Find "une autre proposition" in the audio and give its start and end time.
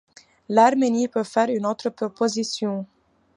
1.49-2.87